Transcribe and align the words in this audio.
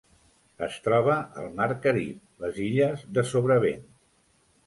Es 0.67 0.77
troba 0.87 1.17
al 1.41 1.51
mar 1.59 1.67
Carib: 1.83 2.23
les 2.45 2.57
illes 2.69 3.05
de 3.19 3.27
Sobrevent. 3.35 3.85